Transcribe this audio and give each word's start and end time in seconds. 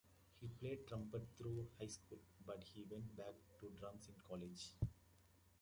He 0.41 0.47
played 0.47 0.87
trumpet 0.87 1.27
through 1.37 1.67
high 1.79 1.85
school, 1.85 2.17
but 2.43 2.63
he 2.63 2.85
went 2.89 3.15
back 3.15 3.35
to 3.59 3.67
drums 3.79 4.07
in 4.07 4.15
college. 4.27 4.71